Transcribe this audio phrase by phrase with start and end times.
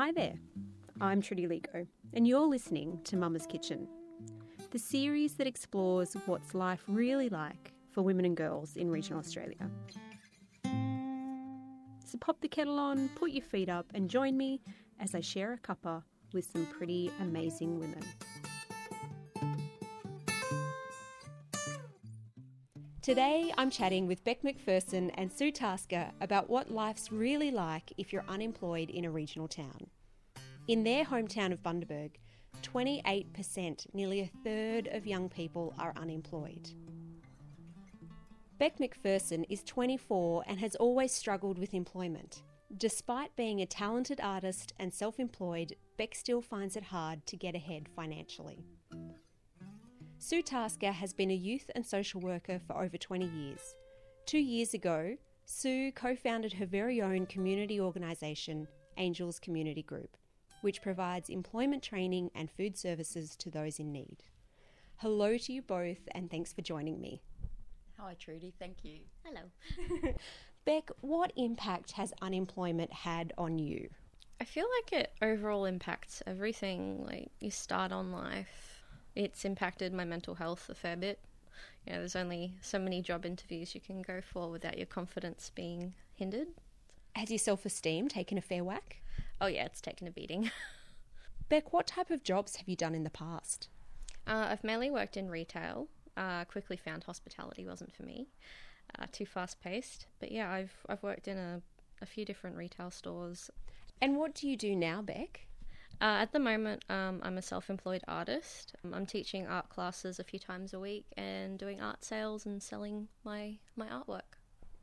[0.00, 0.38] Hi there,
[0.98, 3.86] I'm Trudy Ligo, and you're listening to Mama's Kitchen,
[4.70, 9.70] the series that explores what's life really like for women and girls in regional Australia.
[10.64, 14.62] So pop the kettle on, put your feet up, and join me
[14.98, 18.02] as I share a cuppa with some pretty amazing women.
[23.02, 28.12] Today, I'm chatting with Beck McPherson and Sue Tasker about what life's really like if
[28.12, 29.89] you're unemployed in a regional town.
[30.70, 32.12] In their hometown of Bundaberg,
[32.62, 36.70] 28%, nearly a third of young people are unemployed.
[38.60, 42.44] Beck McPherson is 24 and has always struggled with employment.
[42.76, 47.56] Despite being a talented artist and self employed, Beck still finds it hard to get
[47.56, 48.64] ahead financially.
[50.18, 53.74] Sue Tasker has been a youth and social worker for over 20 years.
[54.24, 55.16] Two years ago,
[55.46, 60.16] Sue co founded her very own community organisation, Angels Community Group,
[60.60, 64.24] which provides employment training and food services to those in need.
[64.96, 67.22] Hello to you both, and thanks for joining me.
[67.98, 68.52] Hi, Trudy.
[68.58, 69.00] Thank you.
[69.24, 70.12] Hello.
[70.64, 73.88] Beck, what impact has unemployment had on you?
[74.40, 77.04] I feel like it overall impacts everything.
[77.04, 78.82] Like you start on life,
[79.14, 81.18] it's impacted my mental health a fair bit.
[81.86, 85.50] You know, there's only so many job interviews you can go for without your confidence
[85.54, 86.48] being hindered.
[87.16, 89.02] Has your self esteem taken a fair whack?
[89.40, 90.50] Oh, yeah, it's taken a beating.
[91.48, 93.68] Beck, what type of jobs have you done in the past?
[94.26, 95.88] Uh, I've mainly worked in retail.
[96.16, 98.28] Uh, quickly found hospitality wasn't for me,
[98.98, 100.06] uh, too fast paced.
[100.18, 101.62] But yeah, I've I've worked in a,
[102.02, 103.50] a few different retail stores.
[104.02, 105.46] And what do you do now, Beck?
[106.00, 108.74] Uh, at the moment, um, I'm a self employed artist.
[108.92, 113.08] I'm teaching art classes a few times a week and doing art sales and selling
[113.24, 114.38] my, my artwork.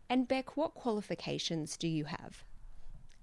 [0.09, 2.43] And Beck, what qualifications do you have?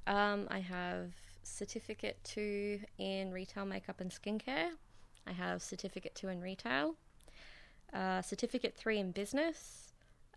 [0.06, 1.12] Um, I have
[1.46, 4.70] certificate two in retail makeup and skincare.
[5.26, 6.96] I have certificate two in retail,
[7.92, 9.94] uh, certificate three in business,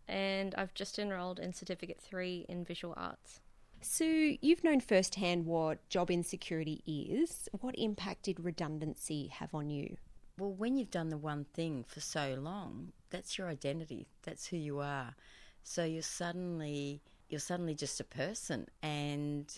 [0.07, 3.41] and I've just enrolled in certificate three in visual arts.
[3.81, 7.47] Sue, you've known firsthand what job insecurity is.
[7.59, 9.97] What impact did redundancy have on you?
[10.38, 14.07] Well, when you've done the one thing for so long, that's your identity.
[14.23, 15.16] That's who you are.
[15.63, 19.53] So you're suddenly you're suddenly just a person and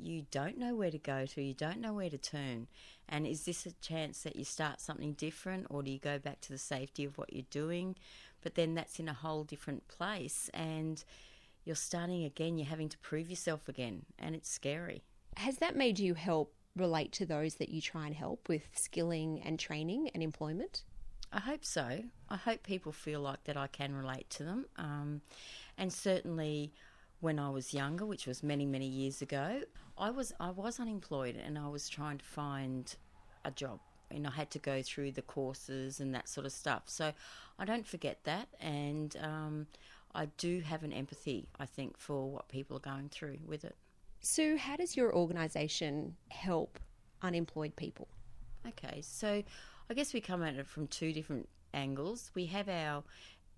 [0.00, 2.68] you don't know where to go to, you don't know where to turn.
[3.08, 6.40] And is this a chance that you start something different or do you go back
[6.42, 7.96] to the safety of what you're doing?
[8.42, 11.02] But then that's in a whole different place and
[11.66, 15.02] you're starting again, you're having to prove yourself again, and it's scary.
[15.36, 19.42] Has that made you help relate to those that you try and help with skilling
[19.44, 20.84] and training and employment?
[21.32, 22.04] I hope so.
[22.30, 24.66] I hope people feel like that I can relate to them.
[24.76, 25.22] Um,
[25.76, 26.72] and certainly
[27.20, 29.62] when I was younger, which was many, many years ago,
[29.98, 32.94] I was I was unemployed and I was trying to find
[33.44, 33.80] a job.
[34.08, 36.84] And I had to go through the courses and that sort of stuff.
[36.86, 37.12] So
[37.58, 39.66] I don't forget that, and um,
[40.14, 43.74] I do have an empathy, I think, for what people are going through with it.
[44.20, 46.78] Sue, how does your organisation help
[47.20, 48.06] unemployed people?
[48.68, 49.42] Okay, so
[49.90, 52.30] I guess we come at it from two different angles.
[52.34, 53.02] We have our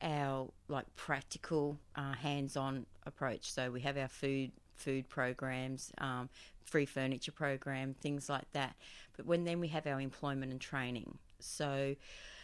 [0.01, 3.53] our like practical, uh, hands-on approach.
[3.53, 6.29] So we have our food food programs, um,
[6.65, 8.77] free furniture program, things like that.
[9.17, 11.19] But when then we have our employment and training.
[11.41, 11.97] So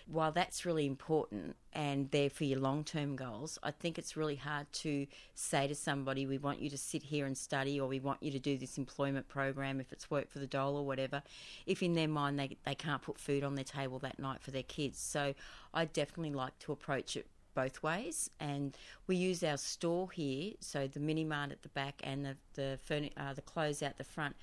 [0.07, 4.37] while that's really important and there for your long term goals, I think it's really
[4.37, 8.01] hard to say to somebody, we want you to sit here and study or we
[8.01, 11.23] want you to do this employment program if it's work for the dole or whatever,
[11.67, 14.51] if in their mind they, they can't put food on their table that night for
[14.51, 14.99] their kids.
[14.99, 15.35] So
[15.73, 18.31] I definitely like to approach it both ways.
[18.41, 18.77] And
[19.07, 22.79] we use our store here, so the mini mart at the back and the the,
[22.89, 24.37] furni- uh, the clothes out the front,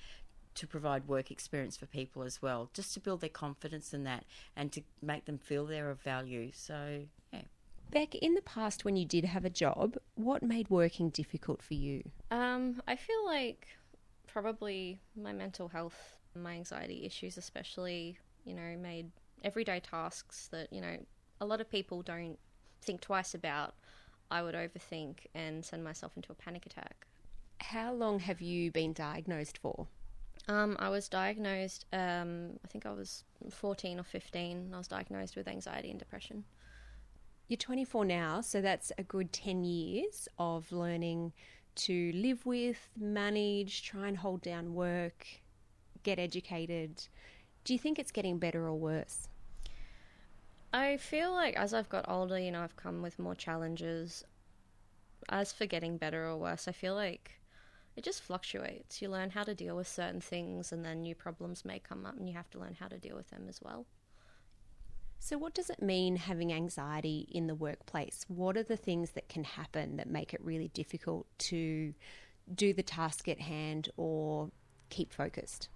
[0.54, 4.24] to provide work experience for people as well, just to build their confidence in that
[4.56, 6.50] and to make them feel they're of value.
[6.52, 7.40] So, yeah.
[7.90, 11.74] Beck, in the past when you did have a job, what made working difficult for
[11.74, 12.02] you?
[12.30, 13.66] Um, I feel like
[14.26, 19.10] probably my mental health, my anxiety issues, especially, you know, made
[19.44, 20.96] everyday tasks that, you know,
[21.40, 22.38] a lot of people don't
[22.82, 23.74] think twice about.
[24.30, 27.06] I would overthink and send myself into a panic attack.
[27.60, 29.86] How long have you been diagnosed for?
[30.48, 34.72] Um, I was diagnosed, um, I think I was 14 or 15.
[34.74, 36.44] I was diagnosed with anxiety and depression.
[37.46, 41.32] You're 24 now, so that's a good 10 years of learning
[41.74, 45.26] to live with, manage, try and hold down work,
[46.02, 47.06] get educated.
[47.64, 49.28] Do you think it's getting better or worse?
[50.72, 54.24] I feel like as I've got older, you know, I've come with more challenges.
[55.28, 57.40] As for getting better or worse, I feel like
[57.94, 59.02] it just fluctuates.
[59.02, 62.16] You learn how to deal with certain things, and then new problems may come up,
[62.16, 63.86] and you have to learn how to deal with them as well.
[65.18, 68.24] So, what does it mean having anxiety in the workplace?
[68.28, 71.94] What are the things that can happen that make it really difficult to
[72.52, 74.50] do the task at hand or
[74.88, 75.68] keep focused?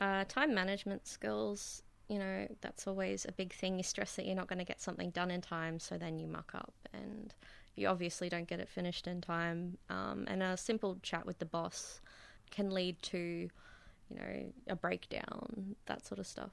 [0.00, 1.82] Uh, time management skills,
[2.12, 3.78] you know, that's always a big thing.
[3.78, 6.26] You stress that you're not going to get something done in time, so then you
[6.26, 7.32] muck up and
[7.74, 9.78] you obviously don't get it finished in time.
[9.88, 12.02] Um, and a simple chat with the boss
[12.50, 16.50] can lead to, you know, a breakdown, that sort of stuff.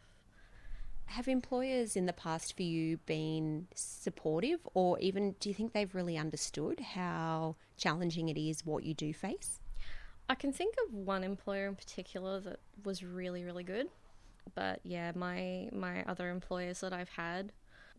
[1.07, 5.93] Have employers in the past for you been supportive, or even do you think they've
[5.93, 9.59] really understood how challenging it is what you do face?
[10.29, 13.89] I can think of one employer in particular that was really, really good.
[14.55, 17.51] But yeah, my my other employers that I've had,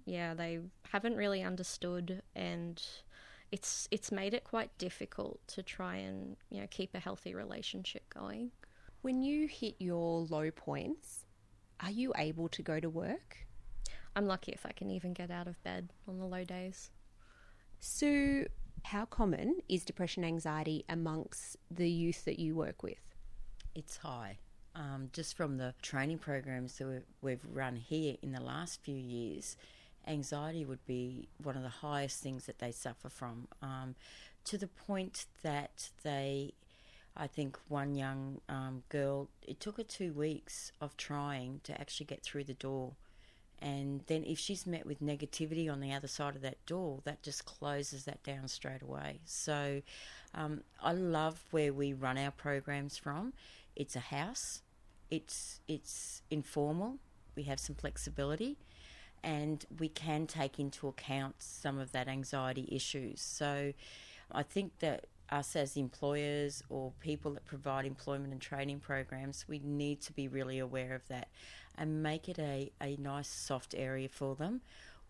[0.04, 0.60] yeah, they
[0.90, 2.82] haven't really understood and
[3.52, 8.02] it's it's made it quite difficult to try and, you know, keep a healthy relationship
[8.12, 8.50] going.
[9.02, 11.24] When you hit your low points,
[11.80, 13.38] are you able to go to work?
[14.14, 16.90] I'm lucky if I can even get out of bed on the low days.
[17.78, 18.44] So,
[18.84, 22.98] how common is depression anxiety amongst the youth that you work with?
[23.74, 24.38] It's high.
[24.74, 29.56] Um, just from the training programs that we've, run here in the last few years,
[30.06, 33.96] anxiety would be one of the highest things that they suffer from, um,
[34.44, 36.54] to the point that they,
[37.16, 42.06] I think one young um, girl, it took her two weeks of trying to actually
[42.06, 42.92] get through the door.
[43.60, 47.22] And then if she's met with negativity on the other side of that door, that
[47.22, 49.20] just closes that down straight away.
[49.26, 49.82] So
[50.34, 53.34] um, I love where we run our programs from.
[53.76, 54.62] It's a house.
[55.10, 56.98] It's it's informal.
[57.36, 58.58] We have some flexibility,
[59.22, 63.20] and we can take into account some of that anxiety issues.
[63.20, 63.72] So,
[64.30, 69.60] I think that us as employers or people that provide employment and training programs, we
[69.60, 71.28] need to be really aware of that
[71.78, 74.60] and make it a, a nice soft area for them.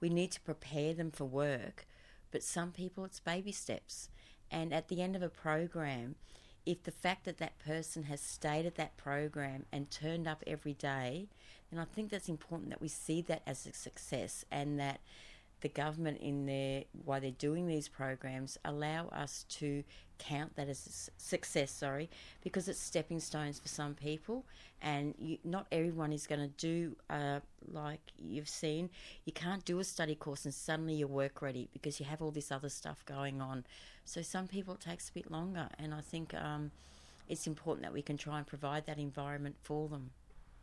[0.00, 1.86] We need to prepare them for work,
[2.30, 4.08] but some people it's baby steps.
[4.50, 6.16] And at the end of a program,
[6.66, 10.74] if the fact that that person has stayed at that program and turned up every
[10.74, 11.28] day,
[11.70, 15.00] then I think that's important that we see that as a success and that
[15.60, 19.84] the government in their while they're doing these programs allow us to
[20.20, 22.08] count that as success sorry
[22.42, 24.44] because it's stepping stones for some people
[24.82, 27.40] and you, not everyone is going to do uh,
[27.72, 28.90] like you've seen
[29.24, 32.30] you can't do a study course and suddenly you're work ready because you have all
[32.30, 33.64] this other stuff going on
[34.04, 36.70] so some people it takes a bit longer and i think um,
[37.28, 40.10] it's important that we can try and provide that environment for them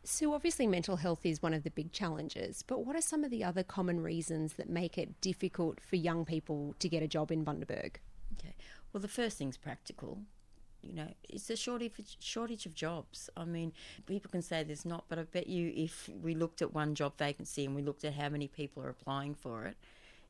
[0.04, 3.30] so, obviously, mental health is one of the big challenges, but what are some of
[3.30, 7.30] the other common reasons that make it difficult for young people to get a job
[7.30, 7.96] in Bundaberg?
[8.38, 8.54] Okay.
[8.92, 10.22] Well, the first thing's practical.
[10.82, 13.28] You know, it's a shortage shortage of jobs.
[13.36, 13.72] I mean,
[14.06, 17.14] people can say there's not, but I bet you if we looked at one job
[17.18, 19.76] vacancy and we looked at how many people are applying for it,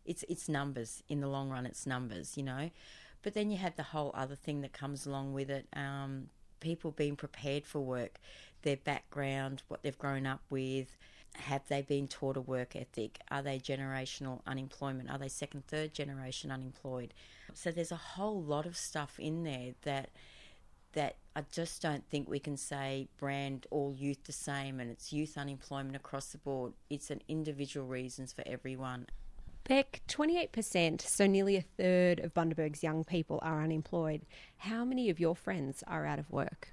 [0.07, 1.03] it's it's numbers.
[1.09, 2.37] In the long run, it's numbers.
[2.37, 2.71] You know,
[3.23, 5.67] but then you have the whole other thing that comes along with it.
[5.75, 6.29] Um,
[6.61, 8.19] people being prepared for work
[8.63, 10.97] their background, what they've grown up with.
[11.39, 13.21] Have they been taught a work ethic?
[13.31, 15.11] Are they generational unemployment?
[15.11, 17.15] Are they second, third generation unemployed?
[17.55, 20.11] So there's a whole lot of stuff in there that
[20.93, 25.13] that I just don't think we can say brand all youth the same and it's
[25.13, 26.73] youth unemployment across the board.
[26.89, 29.07] It's an individual reasons for everyone.
[29.69, 34.23] Beck, 28%, so nearly a third of Bundaberg's young people are unemployed.
[34.57, 36.73] How many of your friends are out of work?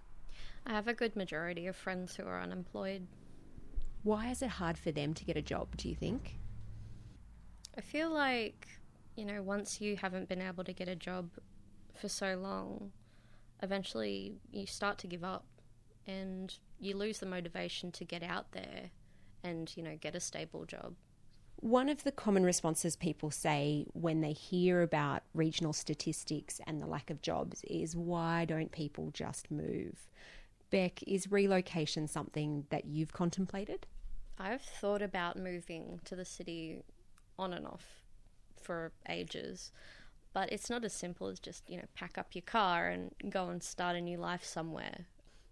[0.66, 3.06] I have a good majority of friends who are unemployed.
[4.06, 6.38] Why is it hard for them to get a job, do you think?
[7.76, 8.68] I feel like,
[9.16, 11.32] you know, once you haven't been able to get a job
[11.96, 12.92] for so long,
[13.64, 15.48] eventually you start to give up
[16.06, 18.92] and you lose the motivation to get out there
[19.44, 20.94] and, you know, get a stable job.
[21.56, 26.86] One of the common responses people say when they hear about regional statistics and the
[26.86, 30.08] lack of jobs is why don't people just move?
[30.70, 33.88] Beck, is relocation something that you've contemplated?
[34.38, 36.84] I've thought about moving to the city
[37.38, 38.04] on and off
[38.62, 39.72] for ages,
[40.34, 43.50] but it's not as simple as just, you know, pack up your car and go
[43.50, 45.06] and start a new life somewhere.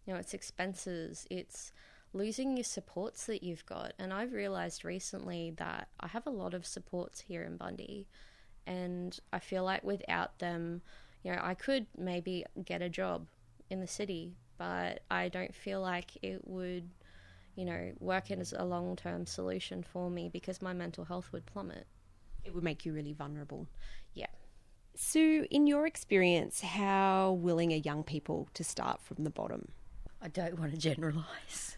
[0.06, 1.72] You know, it's expenses, it's
[2.12, 3.94] losing your supports that you've got.
[3.98, 8.08] And I've realized recently that I have a lot of supports here in Bundy,
[8.68, 10.82] and I feel like without them,
[11.24, 13.28] you know, I could maybe get a job
[13.70, 16.90] in the city, but I don't feel like it would,
[17.56, 21.46] you know, work as a long term solution for me because my mental health would
[21.46, 21.86] plummet.
[22.44, 23.68] It would make you really vulnerable.
[24.14, 24.28] Yeah.
[24.96, 29.70] Sue, in your experience, how willing are young people to start from the bottom?
[30.22, 31.78] I don't want to generalise.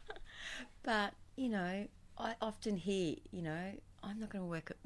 [0.82, 1.86] but, you know,
[2.18, 4.76] I often hear, you know, I'm not going to work at,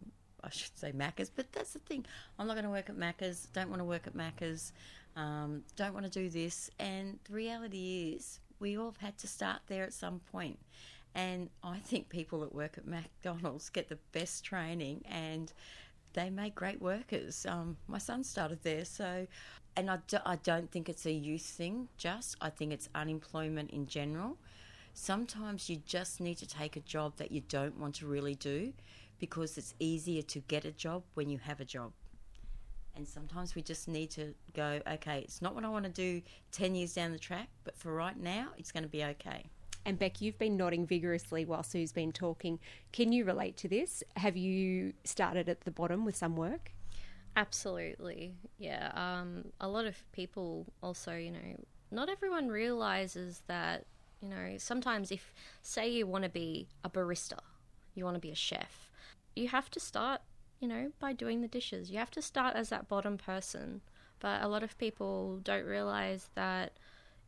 [0.44, 2.06] I should say Macca's, but that's the thing.
[2.38, 4.72] I'm not going to work at Macca's, don't want to work at Macca's,
[5.16, 6.70] um, don't want to do this.
[6.78, 10.58] And the reality is, we all had to start there at some point.
[11.14, 15.52] And I think people that work at McDonald's get the best training and
[16.12, 17.46] they make great workers.
[17.46, 19.26] Um, my son started there, so,
[19.76, 22.36] and I don't think it's a youth thing, just.
[22.40, 24.38] I think it's unemployment in general.
[24.94, 28.72] Sometimes you just need to take a job that you don't want to really do
[29.18, 31.92] because it's easier to get a job when you have a job.
[32.96, 36.22] And sometimes we just need to go, okay, it's not what I want to do
[36.52, 39.44] 10 years down the track, but for right now, it's going to be okay.
[39.84, 42.58] And Beck, you've been nodding vigorously while Sue's been talking.
[42.92, 44.02] Can you relate to this?
[44.16, 46.72] Have you started at the bottom with some work?
[47.36, 48.90] Absolutely, yeah.
[48.94, 53.84] Um, a lot of people also, you know, not everyone realizes that,
[54.22, 57.38] you know, sometimes if, say, you want to be a barista,
[57.94, 58.90] you want to be a chef,
[59.36, 60.22] you have to start,
[60.66, 61.92] you know, by doing the dishes.
[61.92, 63.82] You have to start as that bottom person.
[64.18, 66.72] But a lot of people don't realize that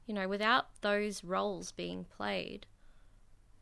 [0.06, 2.66] you know, without those roles being played,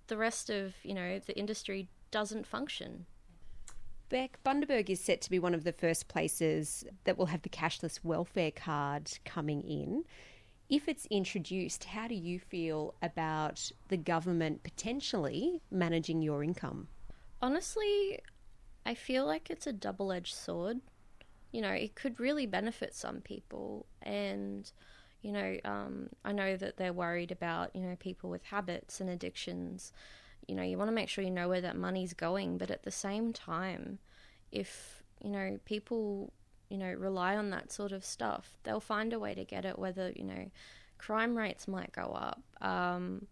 [0.06, 3.04] the rest of, you know, the industry doesn't function.
[4.08, 7.48] Beck, Bundaberg is set to be one of the first places that will have the
[7.48, 10.04] cashless welfare card coming in.
[10.68, 16.86] If it's introduced, how do you feel about the government potentially managing your income?
[17.42, 18.20] Honestly,
[18.86, 20.80] I feel like it's a double edged sword.
[21.52, 24.70] You know, it could really benefit some people, and
[25.22, 29.10] you know, um, I know that they're worried about, you know, people with habits and
[29.10, 29.92] addictions.
[30.46, 32.84] You know, you want to make sure you know where that money's going, but at
[32.84, 33.98] the same time,
[34.52, 36.32] if, you know, people,
[36.68, 39.78] you know, rely on that sort of stuff, they'll find a way to get it,
[39.78, 40.50] whether, you know,
[40.98, 42.42] crime rates might go up.
[42.60, 43.26] Um,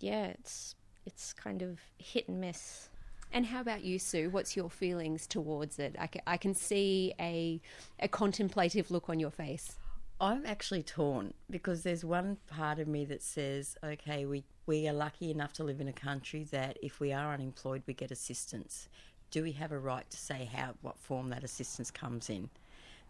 [0.00, 2.88] yeah, it's it's kind of hit and miss.
[3.36, 4.30] And how about you, Sue?
[4.30, 5.94] What's your feelings towards it?
[5.98, 7.60] I can, I can see a,
[8.00, 9.76] a contemplative look on your face.
[10.18, 14.94] I'm actually torn because there's one part of me that says, okay, we, we are
[14.94, 18.88] lucky enough to live in a country that if we are unemployed, we get assistance.
[19.30, 22.48] Do we have a right to say how what form that assistance comes in?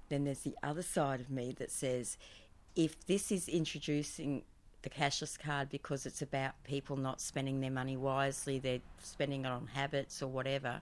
[0.08, 2.18] Then there's the other side of me that says,
[2.74, 4.42] if this is introducing
[4.86, 9.48] the cashless card because it's about people not spending their money wisely, they're spending it
[9.48, 10.80] on habits or whatever,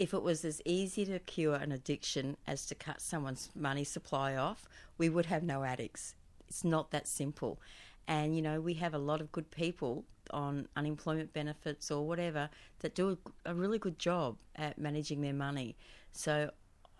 [0.00, 4.34] if it was as easy to cure an addiction as to cut someone's money supply
[4.34, 6.16] off, we would have no addicts.
[6.48, 7.60] It's not that simple.
[8.08, 12.50] And, you know, we have a lot of good people on unemployment benefits or whatever
[12.80, 15.76] that do a, a really good job at managing their money.
[16.10, 16.50] So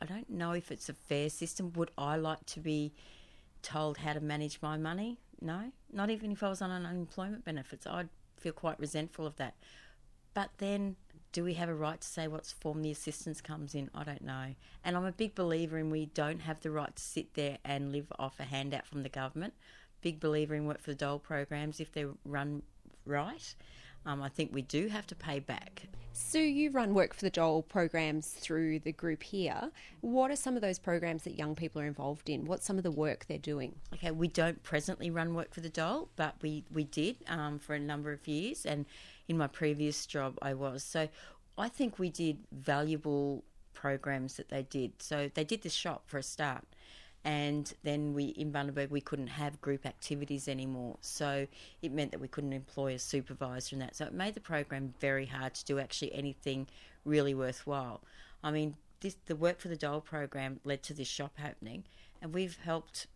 [0.00, 1.72] I don't know if it's a fair system.
[1.74, 2.92] Would I like to be
[3.62, 5.18] told how to manage my money?
[5.40, 7.86] No, not even if I was on unemployment benefits.
[7.86, 9.54] I'd feel quite resentful of that.
[10.34, 10.96] But then
[11.32, 13.90] do we have a right to say what form the assistance comes in?
[13.94, 14.54] I don't know.
[14.84, 17.92] And I'm a big believer in we don't have the right to sit there and
[17.92, 19.54] live off a handout from the government.
[20.00, 22.62] Big believer in work for the dole programs if they're run
[23.04, 23.54] right.
[24.06, 25.88] Um, I think we do have to pay back.
[26.18, 29.70] So you run work for the dole programs through the group here.
[30.00, 32.46] What are some of those programs that young people are involved in?
[32.46, 33.74] What's some of the work they're doing?
[33.92, 37.74] Okay, we don't presently run work for the dole, but we we did um, for
[37.74, 38.86] a number of years, and
[39.28, 40.82] in my previous job I was.
[40.82, 41.08] So
[41.58, 43.44] I think we did valuable
[43.74, 45.02] programs that they did.
[45.02, 46.64] So they did the shop for a start.
[47.26, 51.48] And then we in Bundaberg we couldn't have group activities anymore, so
[51.82, 53.96] it meant that we couldn't employ a supervisor and that.
[53.96, 56.68] So it made the program very hard to do actually anything
[57.04, 58.00] really worthwhile.
[58.44, 61.82] I mean, this, the work for the Dole program led to this shop opening,
[62.22, 63.08] and we've helped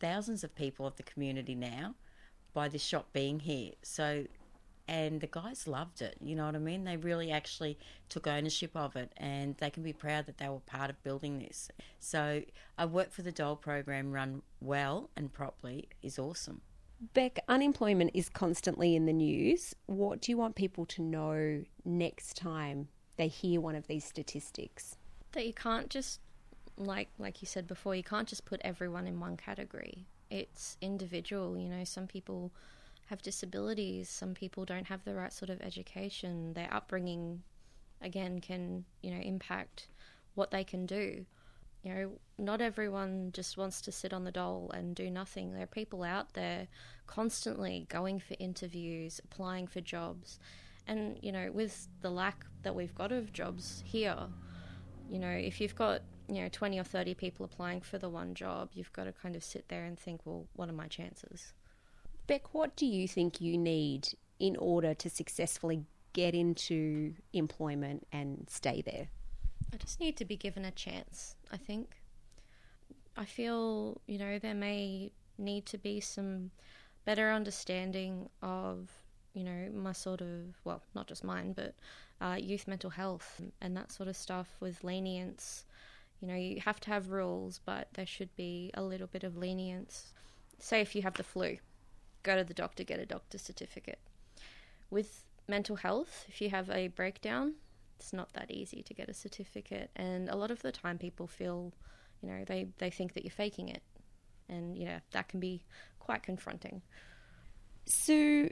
[0.00, 1.94] thousands of people of the community now
[2.54, 3.72] by this shop being here.
[3.82, 4.24] So
[4.88, 6.16] and the guys loved it.
[6.20, 6.84] You know what I mean?
[6.84, 7.78] They really actually
[8.08, 11.38] took ownership of it, and they can be proud that they were part of building
[11.38, 11.70] this.
[12.00, 12.42] So,
[12.78, 16.62] a work for the Dole program run well and properly is awesome.
[17.14, 19.74] Beck, unemployment is constantly in the news.
[19.86, 24.96] What do you want people to know next time they hear one of these statistics?
[25.32, 26.20] That you can't just,
[26.76, 30.06] like like you said before, you can't just put everyone in one category.
[30.30, 31.56] It's individual.
[31.58, 32.52] You know, some people
[33.08, 34.08] have disabilities.
[34.08, 36.52] Some people don't have the right sort of education.
[36.52, 37.42] Their upbringing,
[38.00, 39.88] again, can you know impact
[40.34, 41.24] what they can do.
[41.82, 45.52] You know, not everyone just wants to sit on the dole and do nothing.
[45.52, 46.66] There are people out there
[47.06, 50.38] constantly going for interviews, applying for jobs,
[50.86, 54.18] and you know, with the lack that we've got of jobs here,
[55.08, 58.34] you know, if you've got you know 20 or 30 people applying for the one
[58.34, 61.54] job you've got to kind of sit there and think well what are my chances
[62.28, 68.46] Beck, what do you think you need in order to successfully get into employment and
[68.50, 69.08] stay there?
[69.72, 72.02] I just need to be given a chance, I think.
[73.16, 76.50] I feel, you know, there may need to be some
[77.06, 78.90] better understanding of,
[79.32, 81.74] you know, my sort of, well, not just mine, but
[82.20, 85.64] uh, youth mental health and that sort of stuff with lenience.
[86.20, 89.38] You know, you have to have rules, but there should be a little bit of
[89.38, 90.12] lenience.
[90.58, 91.56] Say if you have the flu,
[92.28, 94.00] go to the doctor, get a doctor's certificate.
[94.90, 97.54] With mental health, if you have a breakdown,
[97.98, 99.90] it's not that easy to get a certificate.
[99.96, 101.72] And a lot of the time, people feel,
[102.22, 103.82] you know, they, they think that you're faking it.
[104.48, 105.64] And, you know, that can be
[105.98, 106.82] quite confronting.
[107.86, 108.50] Sue,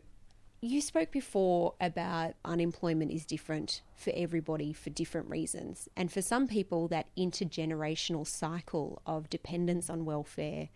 [0.61, 5.89] you spoke before about unemployment is different for everybody for different reasons.
[5.97, 10.69] And for some people, that intergenerational cycle of dependence on welfare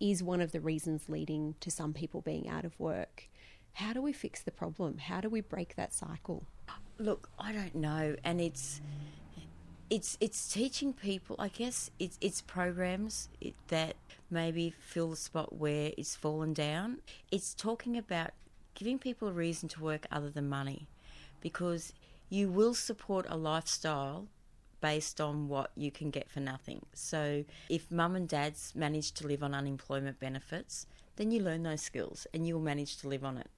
[0.00, 3.28] is one of the reasons leading to some people being out of work.
[3.74, 4.98] How do we fix the problem?
[4.98, 6.44] How do we break that cycle?
[6.98, 8.80] Look, I don't know, and it's
[9.90, 11.36] it's it's teaching people.
[11.38, 13.28] I guess it's it's programs
[13.68, 13.96] that
[14.30, 16.98] maybe fill the spot where it's fallen down.
[17.32, 18.30] It's talking about
[18.74, 20.86] giving people a reason to work other than money,
[21.40, 21.92] because
[22.28, 24.28] you will support a lifestyle
[24.84, 26.84] based on what you can get for nothing.
[26.92, 30.86] So if mum and dad's manage to live on unemployment benefits,
[31.16, 33.48] then you learn those skills and you'll manage to live on it.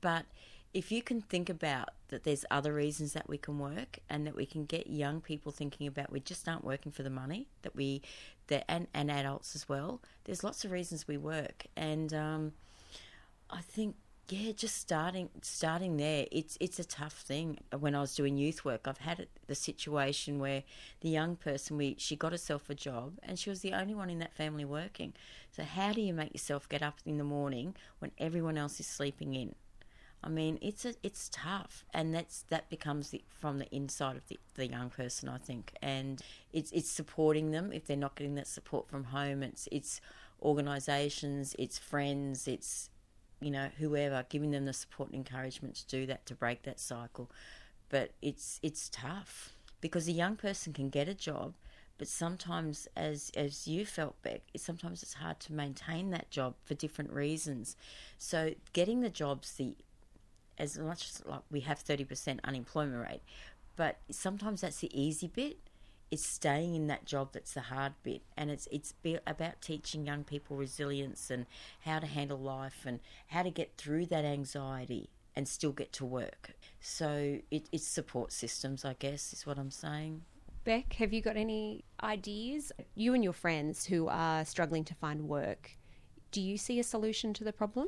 [0.00, 0.24] But
[0.72, 4.34] if you can think about that there's other reasons that we can work and that
[4.34, 7.76] we can get young people thinking about we just aren't working for the money that
[7.76, 8.02] we
[8.48, 12.52] that and, and adults as well there's lots of reasons we work and um,
[13.48, 13.94] i think
[14.28, 16.26] yeah, just starting starting there.
[16.32, 17.58] It's it's a tough thing.
[17.78, 20.62] When I was doing youth work, I've had the situation where
[21.00, 24.08] the young person we she got herself a job and she was the only one
[24.08, 25.12] in that family working.
[25.50, 28.86] So how do you make yourself get up in the morning when everyone else is
[28.86, 29.54] sleeping in?
[30.22, 34.26] I mean, it's a it's tough, and that's that becomes the, from the inside of
[34.28, 38.36] the, the young person, I think, and it's it's supporting them if they're not getting
[38.36, 39.42] that support from home.
[39.42, 40.00] It's it's
[40.40, 42.88] organisations, it's friends, it's
[43.40, 46.80] you know, whoever, giving them the support and encouragement to do that to break that
[46.80, 47.30] cycle.
[47.88, 51.54] But it's it's tough because a young person can get a job,
[51.98, 56.74] but sometimes, as as you felt, Beck, sometimes it's hard to maintain that job for
[56.74, 57.76] different reasons.
[58.18, 59.76] So getting the jobs, the
[60.58, 63.22] as much as like we have thirty percent unemployment rate,
[63.76, 65.58] but sometimes that's the easy bit
[66.10, 68.22] it's staying in that job that's the hard bit.
[68.36, 68.94] And it's it's
[69.26, 71.46] about teaching young people resilience and
[71.80, 76.04] how to handle life and how to get through that anxiety and still get to
[76.04, 76.52] work.
[76.80, 80.22] So it, it's support systems i guess is what i'm saying.
[80.64, 82.72] Beck have you got any ideas?
[82.94, 85.76] You and your friends who are struggling to find work
[86.34, 87.86] do you see a solution to the problem?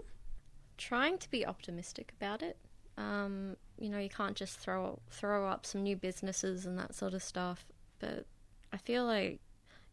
[0.79, 2.57] Trying to be optimistic about it.
[2.97, 7.13] Um, you know, you can't just throw throw up some new businesses and that sort
[7.13, 7.67] of stuff
[7.99, 8.27] but
[8.73, 9.41] I feel like,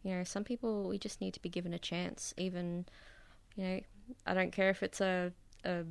[0.04, 2.34] you know, some people we just need to be given a chance.
[2.38, 2.86] Even,
[3.56, 3.80] you know,
[4.26, 5.32] I don't care if it's a
[5.63, 5.84] a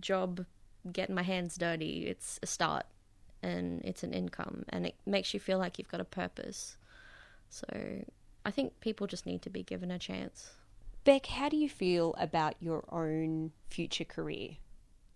[0.00, 0.44] job
[0.92, 2.06] getting my hands dirty.
[2.06, 2.86] It's a start,
[3.42, 6.76] and it's an income, and it makes you feel like you've got a purpose.
[7.48, 7.66] So
[8.44, 10.50] I think people just need to be given a chance.
[11.04, 14.56] Beck, how do you feel about your own future career?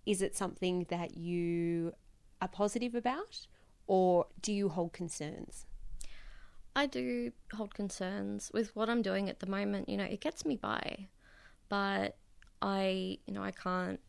[0.06, 1.92] Is it something that you
[2.40, 3.46] are positive about,
[3.86, 5.66] or do you hold concerns?
[6.74, 9.88] I do hold concerns with what I'm doing at the moment.
[9.88, 11.08] You know, it gets me by,
[11.68, 12.16] but
[12.62, 14.00] I, you know, I can't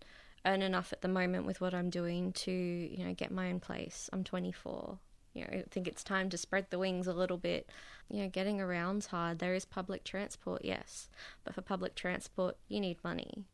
[0.46, 3.60] earn enough at the moment with what I'm doing to, you know, get my own
[3.60, 4.10] place.
[4.14, 5.00] I'm 24.
[5.34, 7.70] You know, I think it's time to spread the wings a little bit.
[8.10, 9.40] You know, getting around's hard.
[9.40, 11.10] There is public transport, yes,
[11.44, 13.46] but for public transport, you need money.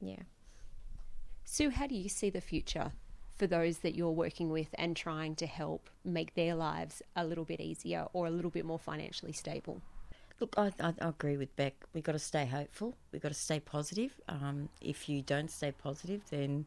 [0.00, 0.22] Yeah.
[1.44, 2.92] Sue, how do you see the future
[3.36, 7.44] for those that you're working with and trying to help make their lives a little
[7.44, 9.80] bit easier or a little bit more financially stable?
[10.40, 11.74] Look, I, I, agree with Beck.
[11.94, 12.94] We've got to stay hopeful.
[13.10, 14.20] We've got to stay positive.
[14.28, 16.66] Um, if you don't stay positive, then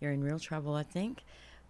[0.00, 1.22] you're in real trouble, I think.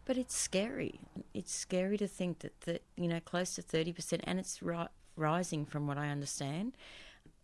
[0.04, 1.00] But it's scary.
[1.34, 5.66] It's scary to think that, that you know, close to 30%, and it's ri- rising
[5.66, 6.76] from what I understand,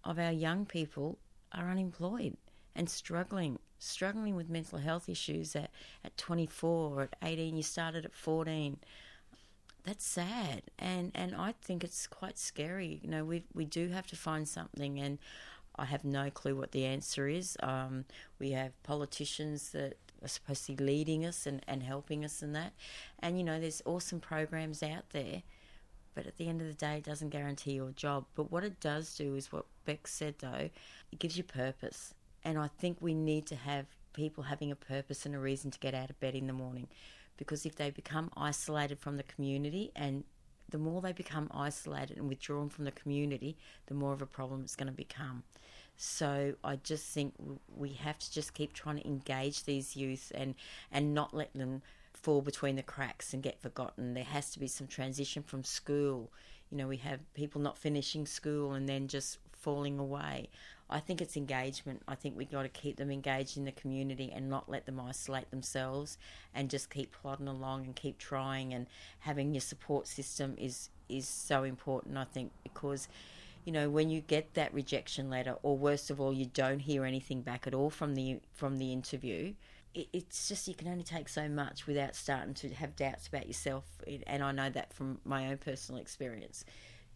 [0.05, 1.19] of our young people
[1.53, 2.37] are unemployed
[2.77, 5.71] and struggling struggling with mental health issues at,
[6.05, 8.79] at 24 or at 18, you started at 14.
[9.85, 13.01] That's sad, and and I think it's quite scary.
[13.03, 15.19] You know, we we do have to find something, and
[15.77, 17.57] I have no clue what the answer is.
[17.62, 18.05] Um,
[18.38, 22.53] we have politicians that are supposed to be leading us and, and helping us in
[22.53, 22.75] that,
[23.21, 25.43] and you know, there's awesome programs out there,
[26.14, 28.27] but at the end of the day, it doesn't guarantee your job.
[28.35, 30.69] But what it does do is what Beck said, though,
[31.12, 32.12] it gives you purpose.
[32.44, 35.79] And I think we need to have people having a purpose and a reason to
[35.79, 36.88] get out of bed in the morning.
[37.37, 40.24] Because if they become isolated from the community and
[40.70, 44.62] the more they become isolated and withdrawn from the community, the more of a problem
[44.62, 45.42] it's going to become.
[45.96, 47.35] So I just think
[47.77, 50.55] we have to just keep trying to engage these youth and,
[50.92, 54.14] and not let them fall between the cracks and get forgotten.
[54.14, 56.31] There has to be some transition from school.
[56.70, 60.51] You know, we have people not finishing school and then just falling away.
[60.90, 62.03] I think it's engagement.
[62.09, 65.01] I think we've got to keep them engaged in the community and not let them
[65.01, 66.16] isolate themselves
[66.55, 68.72] and just keep plodding along and keep trying.
[68.72, 68.87] And
[69.20, 73.09] having your support system is is so important I think because
[73.64, 77.07] you know when you get that rejection letter or worst of all you don't hear
[77.07, 79.55] anything back at all from the from the interview
[79.94, 83.46] it, it's just you can only take so much without starting to have doubts about
[83.46, 83.85] yourself.
[84.27, 86.64] And I know that from my own personal experience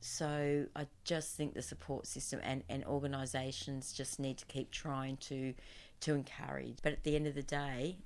[0.05, 5.17] so I just think the support system and, and organisations just need to keep trying
[5.19, 5.55] to
[6.01, 6.79] to encourage.
[6.83, 7.99] But at the end of the day,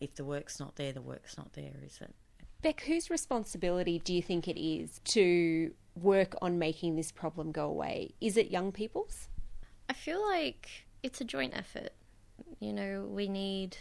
[0.00, 2.14] if the work's not there, the work's not there, is it?
[2.62, 7.66] Beck, whose responsibility do you think it is to work on making this problem go
[7.66, 8.14] away?
[8.20, 9.28] Is it young people's?
[9.88, 11.90] I feel like it's a joint effort.
[12.58, 13.76] You know, we need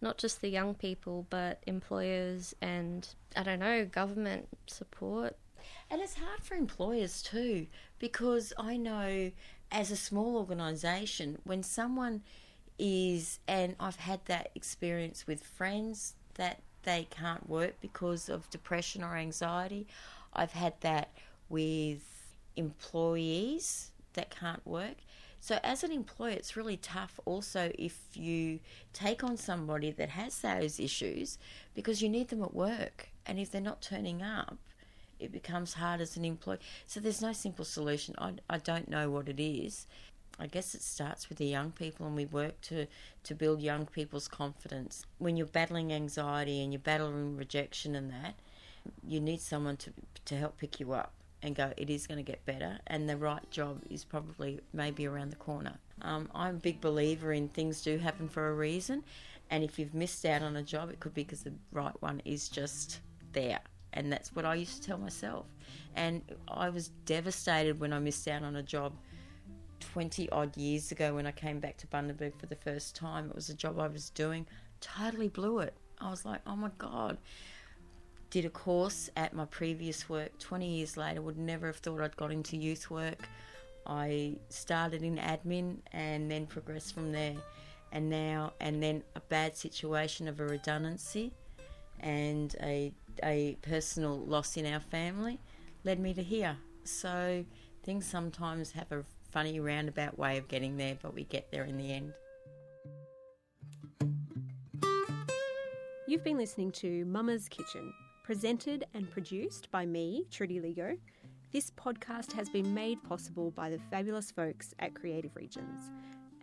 [0.00, 5.36] not just the young people, but employers and, I don't know, government support
[5.90, 7.66] and it's hard for employers too,
[7.98, 9.32] because I know
[9.70, 12.22] as a small organisation, when someone
[12.78, 19.02] is, and I've had that experience with friends that they can't work because of depression
[19.02, 19.86] or anxiety.
[20.32, 21.10] I've had that
[21.48, 22.02] with
[22.56, 24.96] employees that can't work.
[25.40, 28.60] So, as an employer, it's really tough also if you
[28.92, 31.38] take on somebody that has those issues
[31.74, 33.10] because you need them at work.
[33.24, 34.58] And if they're not turning up,
[35.18, 36.58] it becomes hard as an employee.
[36.86, 38.14] So there's no simple solution.
[38.18, 39.86] I, I don't know what it is.
[40.40, 42.86] I guess it starts with the young people, and we work to,
[43.24, 45.04] to build young people's confidence.
[45.18, 48.34] When you're battling anxiety and you're battling rejection and that,
[49.04, 49.92] you need someone to,
[50.26, 53.16] to help pick you up and go, it is going to get better, and the
[53.16, 55.78] right job is probably maybe around the corner.
[56.02, 59.02] Um, I'm a big believer in things do happen for a reason,
[59.50, 62.22] and if you've missed out on a job, it could be because the right one
[62.24, 63.00] is just
[63.32, 63.60] there
[63.98, 65.46] and that's what I used to tell myself.
[65.96, 68.92] And I was devastated when I missed out on a job
[69.80, 73.28] 20 odd years ago when I came back to Bundaberg for the first time.
[73.28, 74.46] It was a job I was doing,
[74.80, 75.74] totally blew it.
[76.00, 77.18] I was like, oh my God.
[78.30, 82.16] Did a course at my previous work 20 years later, would never have thought I'd
[82.16, 83.28] got into youth work.
[83.84, 87.34] I started in admin and then progressed from there.
[87.90, 91.32] And now, and then a bad situation of a redundancy
[92.00, 95.40] and a a personal loss in our family
[95.84, 96.56] led me to here.
[96.84, 97.44] So
[97.82, 101.76] things sometimes have a funny roundabout way of getting there, but we get there in
[101.76, 102.12] the end.
[106.06, 107.92] You've been listening to Mama's Kitchen,
[108.24, 110.96] presented and produced by me, Trudy Ligo.
[111.52, 115.90] This podcast has been made possible by the fabulous folks at Creative Regions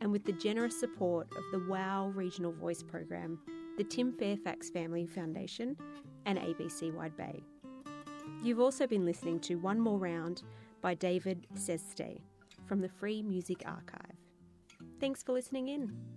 [0.02, 3.40] and with the generous support of the WOW Regional Voice Program
[3.78, 5.78] the Tim Fairfax Family Foundation,
[6.26, 7.44] and ABC Wide Bay.
[8.44, 10.44] You've also been listening to One More Round
[10.82, 12.20] by David Szesztay
[12.66, 14.16] from the Free Music Archive.
[15.00, 16.15] Thanks for listening in.